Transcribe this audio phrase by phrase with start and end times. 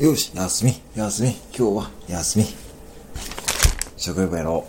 [0.00, 2.46] よし、休み、休み、今日は休み。
[3.96, 4.66] 食欲やろ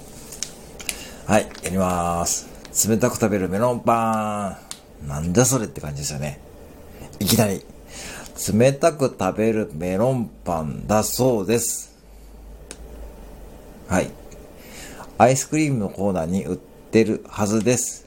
[1.28, 1.32] う。
[1.32, 2.88] はい、やりまーす。
[2.88, 4.60] 冷たく食べるメロンパ
[5.04, 5.08] ン。
[5.08, 6.40] なんだそれって感じですよね。
[7.20, 7.66] いきなり。
[8.54, 11.92] 冷たく食べるメロンパンだそうです。
[13.88, 14.12] はい。
[15.18, 18.06] アイスクリームのコーナーに売ってるはずです。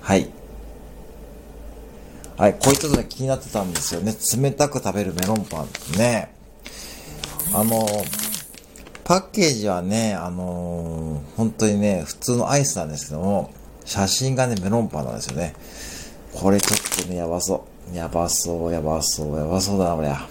[0.00, 0.30] はい。
[2.40, 4.16] はい、こういったのが気になってたんですよね。
[4.34, 6.34] 冷たく食べるメロンパンね。
[7.52, 7.86] あの、
[9.04, 13.52] パッケージはね、あのー、本当にね、普通のアイスなんですけども、
[13.84, 15.54] 写真がね、メロンパンなんですよね。
[16.32, 17.94] これちょっとね、やばそう。
[17.94, 20.26] やばそう、やばそう、やばそうだな、こりゃ。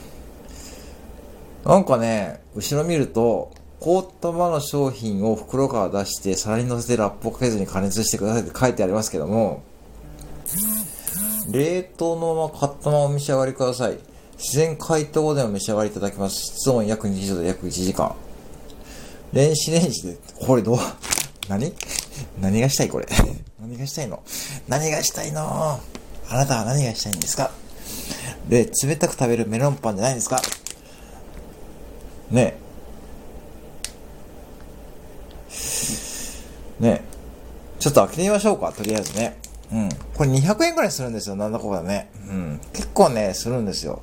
[1.63, 9.61] なんかね、後ろ見ると、凍ったままの商品を袋から出して皿に乗せてラップをかけずに加熱してくださいって書いてありますけども、
[11.51, 13.97] 冷凍のまま買ったままお召し上がりください。
[14.37, 16.35] 自然解凍でお召し上がりいただきます。
[16.37, 18.15] 室温約20度で約1時間。
[19.33, 20.77] 電子レンジで、これどう、
[21.49, 21.73] 何？
[22.41, 23.07] 何がしたいこれ？
[23.61, 24.21] 何がしたいの？
[24.67, 25.79] 何がしたいの？
[26.29, 27.51] あなたは何がしたいんですか？
[28.47, 30.41] で、冷たく食べるメロンパンじゃないですか？
[32.31, 32.55] ね
[36.79, 36.83] え。
[36.83, 37.09] ねえ。
[37.79, 39.37] ちょっと開けてみましょうか、とりあえずね。
[39.71, 39.89] うん。
[40.15, 42.09] これ200円くらいするんですよ、なんだこだね。
[42.27, 42.59] うん。
[42.73, 44.01] 結構ね、するんですよ。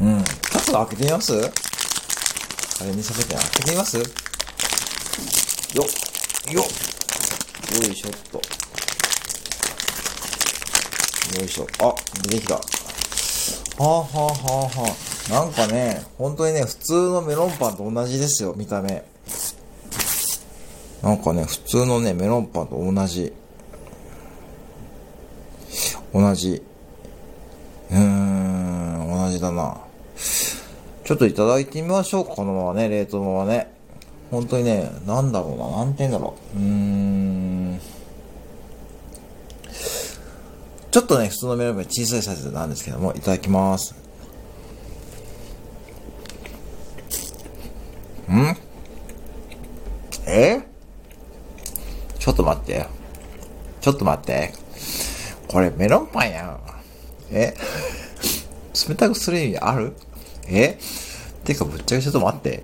[0.00, 0.24] うん。
[0.24, 1.32] ちょっと開けてみます？
[1.34, 1.36] あ
[2.84, 3.98] れにさせて開けてみます？
[3.98, 4.06] よっ。
[6.52, 6.64] よっ。
[7.86, 8.40] よいしょっと。
[11.38, 11.66] よいしょ。
[11.80, 12.54] あ、出てきた。
[12.54, 12.62] は
[13.78, 14.32] あはあは
[14.64, 14.96] あは
[15.30, 15.32] あ。
[15.32, 19.04] なんかね、本当にね、普通のメロンパンと同じですよ、見た目。
[21.02, 23.32] なんかね、普通のね、メロンパンと同じ。
[26.12, 26.62] 同じ。
[27.90, 29.78] うーん、同じだな。
[31.04, 33.72] ちょっといただいてみましょうか、このままね、冷凍のままね。
[34.30, 36.58] 本当にね、なんだろうな、なんて言うんだろう。
[36.58, 37.80] うーん。
[40.90, 43.94] ちょっとね、普通のメロンパン小さいサイズなんですけども、いただきます。
[48.28, 48.56] ん？
[50.26, 50.69] え？
[52.20, 52.86] ちょっと待って。
[53.80, 54.52] ちょっと待って。
[55.48, 56.60] これメロンパンやん。
[57.32, 57.56] え？
[58.88, 59.94] 冷たくする意味ある？
[60.46, 60.78] え？
[61.44, 62.62] てかぶっちゃけちょっと待って。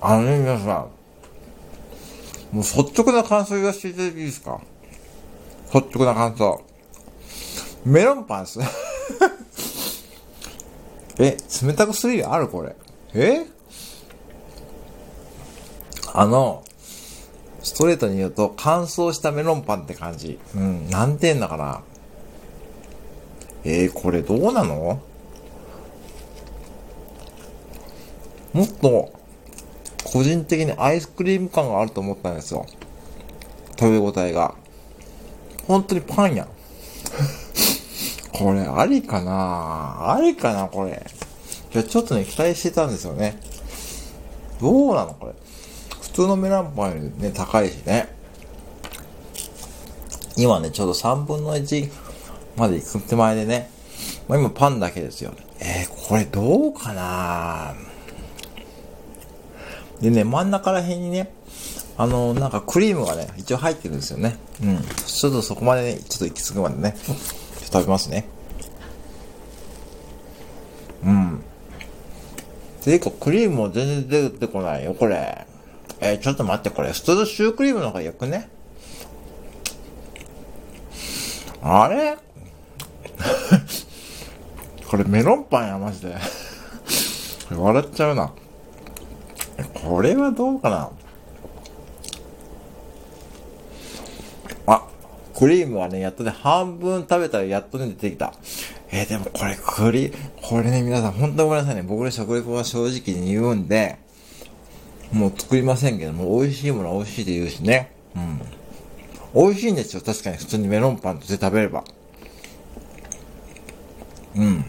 [0.00, 0.66] あの、皆さん。
[2.54, 4.60] もう率直な感想言わせていただいていいですか？
[5.72, 6.62] 率直な感想。
[7.86, 8.60] メロンパンっす。
[11.18, 12.48] え、冷たくする意味ある？
[12.48, 12.76] これ。
[13.14, 13.46] え？
[16.16, 16.62] あの、
[17.60, 20.38] ストレートに言うと、乾燥したメロンパンって感じ。
[20.54, 21.82] うん、なんて言うんだかな。
[23.64, 25.00] えー、これどうなの？
[28.52, 29.12] もっと、
[30.04, 32.64] 個人的にアイスクリーム感があると思ったんですよ。
[33.76, 34.54] 食べ応えが。
[35.66, 36.48] 本当にパンやん。
[38.32, 40.14] これ、ありかな？
[40.14, 41.04] ありかなこれ。
[41.72, 43.40] いや、ちょっとね、期待してたんですよね。
[44.60, 45.32] どうなのこれ？
[46.14, 48.06] 普通のメロンパンよりね、高いしね。
[50.36, 51.90] 今ね、ちょうど3分の1
[52.56, 53.68] まで行く手前でね、
[54.28, 55.34] まあ、今パンだけですよ。
[55.58, 57.74] えー、これどうかな？
[60.00, 61.34] でね、真ん中ら辺にね、
[61.96, 64.36] あのー、なんかクリームがね、一応入ってるんですよね。
[64.62, 64.78] うん。
[64.78, 66.94] ちょっとそこまでね、ちょっと行き着くまでね、
[67.72, 68.28] 食べますね。
[71.04, 71.42] うん。
[72.84, 75.48] ていうか、クリームも全然出てこないよ、これ。
[76.06, 78.50] えー、ちょっと待って、これ、普通のシュークリームの方がよくね？
[81.62, 82.16] あれ？
[84.86, 86.14] これメロンパンや、マジで。
[87.50, 88.34] 笑っちゃうな。
[89.72, 90.90] これはどうかな？
[94.66, 94.86] あ、
[95.34, 98.34] クリームはね、やっとね、半分食べたらやっとね、出てきた。
[98.90, 100.12] えー、でもこれ、クリ、
[100.42, 101.82] これね、皆さん、本当ごめんなさいね。
[101.82, 104.03] 僕の食レポは正直に言うんで、
[105.14, 107.92] もう作りませんけども、美味しいものは美味しいって言うしね。
[108.16, 108.40] うん。
[109.34, 110.02] 美味しいんですよ。
[110.04, 111.84] 確かに普通にメロンパンとして食べれば。
[114.36, 114.64] うん。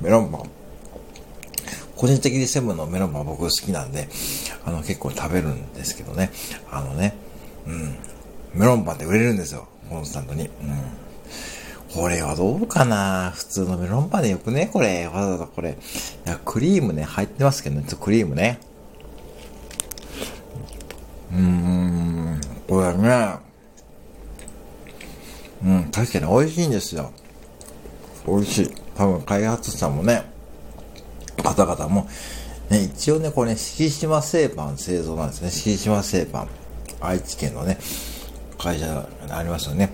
[0.00, 0.50] メロンパン。
[1.96, 4.08] 個人的にセブンのメロンパン僕好きなんで、
[4.64, 6.30] あの結構食べるんですけどね。
[6.70, 7.14] あのね、
[7.66, 7.98] うん。
[8.54, 9.68] メロンパンって売れるんですよ。
[9.90, 10.46] コンスタントに。
[10.46, 10.50] うん。
[11.94, 13.32] これはどうかな？
[13.34, 14.70] 普通のメロンパンでよくね？
[14.72, 15.08] これ。
[15.08, 15.72] わざわざこれ。
[15.72, 15.74] い
[16.28, 17.84] や、クリームね、入ってますけどね。
[18.00, 18.60] クリームね。
[21.32, 23.36] うーん、これね、
[25.62, 27.12] うん、確かに美味しいんですよ。
[28.26, 28.74] 美味しい。
[28.96, 30.24] 多分開発者もね、
[31.42, 32.08] 方々も、
[32.68, 35.50] ね、一応ね、これね、敷島製パン製造なんですね。
[35.50, 36.48] 敷島製パン。
[37.00, 37.78] 愛知県のね、
[38.58, 39.90] 会社がありますよね。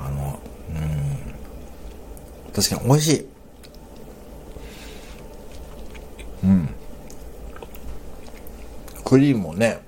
[0.00, 0.38] あの、
[0.70, 2.52] うん。
[2.52, 3.26] 確かに美味しい。
[6.44, 6.68] うん。
[9.04, 9.80] クリームもね、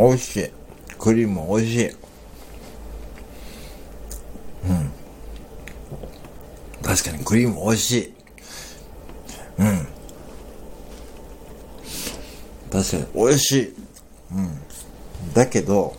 [0.00, 0.50] 美味しい。
[0.98, 1.88] クリーム美味しい。
[1.90, 1.92] う
[4.72, 4.90] ん。
[6.82, 8.14] 確かにクリーム美味しい。
[9.58, 9.86] うん。
[12.72, 13.74] 確かに美味しい。
[14.32, 14.60] うん。
[15.34, 15.94] だけど、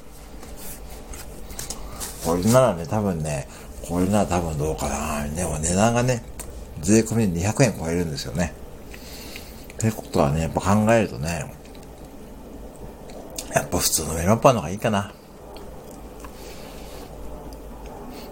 [2.25, 3.47] これならね、多分ね、
[3.87, 5.27] これなら多分どうかな。
[5.27, 6.23] でも値段がね、
[6.81, 8.53] 税込みで200円超えるんですよね。
[9.73, 11.60] ってことはね、やっぱ考えるとね、
[13.53, 15.13] やっぱ普通のメロンパンの方がいいかな。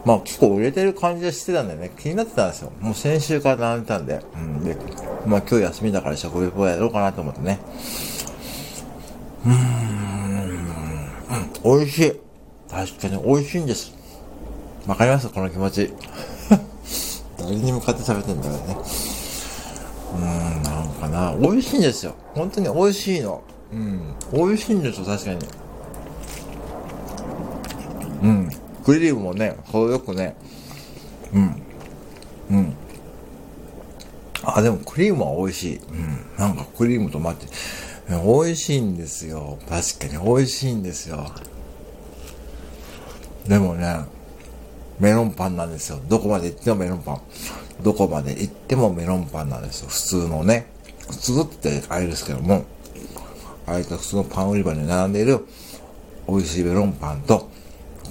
[0.06, 1.92] まあ結構売れてる感じはしてたんだよね。
[2.00, 2.72] 気になってたんですよ。
[2.80, 4.22] もう先週から並んでたんで。
[4.34, 4.64] うん。
[4.64, 4.78] で、
[5.26, 7.60] まあ今日休みだから食レポやろうかなと思ってね。
[9.46, 9.56] うーん。
[11.66, 12.20] うん、美味しい。
[12.72, 13.94] 確かに美味しいんです。
[14.88, 15.28] わかります？
[15.30, 15.94] この気持ち。
[17.38, 18.78] 誰に向かって食べてんだろうね。
[20.14, 21.36] うーん、なんかな。
[21.38, 22.16] 美味しいんですよ。
[22.34, 23.44] 本当に美味しいの。
[23.72, 24.16] うん。
[24.34, 25.40] 美味しいんですよ、確かに。
[28.22, 28.50] うん。
[28.84, 30.36] クリームもね、程よくね。
[31.34, 31.62] うん。
[32.50, 32.74] うん。
[34.44, 35.78] あ、でもクリームは美味しい。
[35.78, 36.26] うん。
[36.38, 37.48] なんかクリームとマッチ。
[38.10, 39.60] 美味しいんですよ。
[39.70, 41.32] 確かに美味しいんですよ。
[43.48, 44.00] でもね、
[45.00, 46.00] メロンパンなんですよ。
[46.08, 47.22] どこまで行ってもメロンパン。
[47.84, 49.90] どこまで行ってもメロンパンなんですよ。
[49.90, 50.68] 普通のね。
[51.10, 52.66] 普通ってあれですけども、
[53.70, 55.46] ああいった普通のパン売り場に並んでいる
[56.28, 57.50] 美味しいメロンパンと、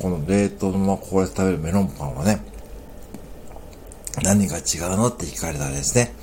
[0.00, 2.40] この冷凍のままこうやって食べるメロンパンはね、
[4.22, 6.14] 何が違うのって聞かれたらですね、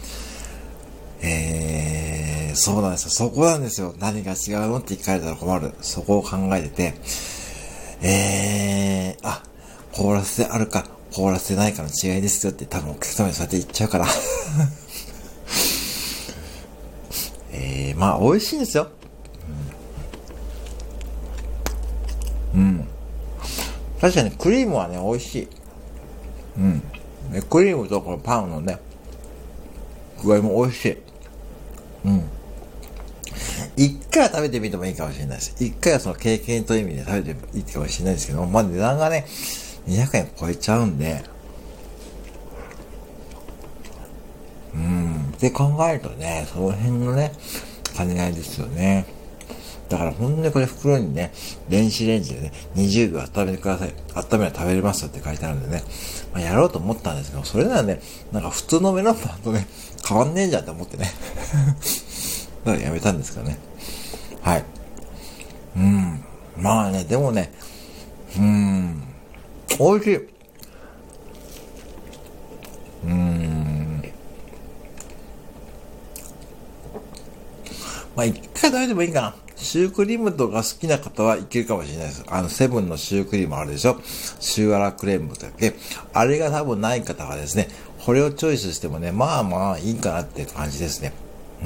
[1.21, 3.09] えー、そうなんですよ。
[3.11, 3.93] そこなんですよ。
[3.99, 4.35] 何が違
[4.65, 5.73] うのって聞かれたら困る。
[5.81, 6.93] そこを考えてて、
[8.01, 9.43] えー、あ、
[9.93, 14.05] 凍らせてあるか、凍らせてないかの違いですよって多分お客様にそうやって言っちゃうから
[17.51, 18.89] えー、まあ、美味しいんですよ。
[22.53, 22.61] うん。
[22.61, 22.87] うん。
[24.05, 25.47] 確かにクリームはね、美味しい。
[26.59, 26.83] うん。
[27.49, 28.77] クリームとこのパンのね、
[30.23, 30.97] 具合も美味しい。
[32.05, 32.23] うん。
[33.75, 35.55] 一回は食べてみてもいいかもしれないです。
[35.59, 39.25] 一回はその経験という意味で食べてもいいかもしれないですけど、まあ値段がね、
[39.87, 41.23] 200円超えちゃうんで、
[44.75, 47.31] うん、って考えるとね、その辺のね、
[47.97, 49.14] 兼ね合いですよね。
[49.89, 51.31] だからほんでこれ袋にね、
[51.69, 53.93] 電子レンジでね、20秒温めてください。
[54.15, 55.83] 温めは食べれますよって書いてあるんでね、
[56.33, 58.01] まあ、やろうと思ったんですけど、それならね、
[58.31, 59.67] なんか普通のメロンパンとね、
[60.07, 61.11] 変わんねえじゃんって思ってね。
[62.65, 63.57] だからやめたんですけどね。
[64.41, 64.63] はい。
[65.77, 66.23] うん。
[66.57, 67.51] まあね、でもね、
[68.37, 69.03] うん、
[69.77, 70.29] 美味しい。
[73.05, 74.03] うん。
[78.15, 79.44] まあ一回食べてもいいかな。
[79.65, 82.23] シュークリームとか好きな方はいけるかもしれないです。
[82.27, 83.99] あの、セブンのシュークリームあるでしょ
[84.39, 85.73] シューアラクレームだっけ
[86.13, 87.67] あれが多分ない方がですね、
[88.05, 91.11] これをチョイスしてもね、まあまあいいかなって感じですね。
[91.63, 91.65] う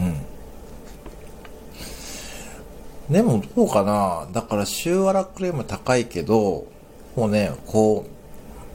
[3.12, 3.13] ん。
[3.13, 6.68] でもどうかなだからシューアラクレーム高いけど、
[7.15, 8.06] もうね、こ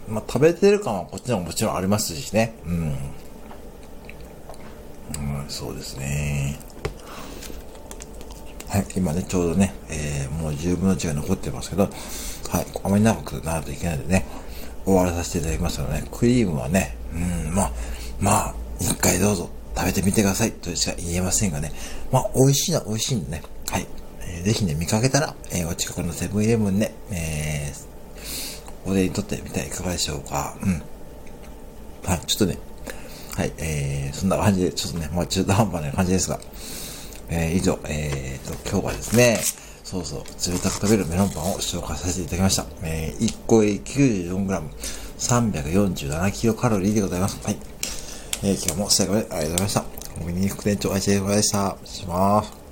[0.09, 2.54] う、まあ、食べてる感はこっちの方がもちろんありますしね。
[2.66, 2.95] うん。
[5.16, 6.59] うん、そうですね。
[8.75, 14.26] はい、今ね、ちょうどね、えー、もう10分の1が残ってますけど、はい、あまり長くなるといけないのでね、
[14.85, 17.73] 終わらさせていただきますのでね、クリームはね、うん、まあ、
[18.21, 21.71] まあ、一回どうぞ食べてみてくださいとしか言えませんがね、
[22.11, 23.87] まあ、美味しいのは美味しいんでね、はい。
[24.23, 30.57] えー、ぜひね、見かけたら、えー、お近くのセブンイレブンで、えー、お出に取ってみてはいかがでしょうか。
[30.61, 30.83] うん。
[32.04, 32.59] はい、ちょっとね、
[33.37, 36.40] はい、えー、そんな感じで、ちょっとね、まあ中途半端な感じですが、
[37.28, 39.38] えー、以上、えーと、今日はですね、
[39.85, 42.66] そうそう、冷たく食べるメロンパンを紹介させていただきました。
[42.83, 44.62] えー、1個 94g、
[45.19, 47.40] 347キロカロリーでございます。
[47.45, 47.57] はい。
[48.43, 49.81] えー、今日も最後までありがとうございました。
[50.21, 51.76] コンビニ副店長、あいちでございました。
[51.85, 52.63] します。